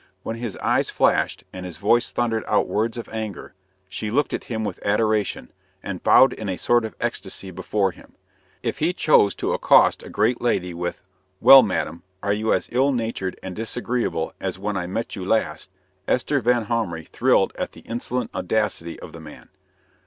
[0.23, 3.53] When his eyes flashed, and his voice thundered out words of anger,
[3.87, 5.51] she looked at him with adoration,
[5.83, 8.15] and bowed in a sort of ecstasy before him.
[8.63, 11.03] If he chose to accost a great lady with
[11.39, 15.69] "Well, madam, are you as ill natured and disagreeable as when I met you last?"
[16.07, 19.49] Esther Vanhomrigh thrilled at the insolent audacity of the man.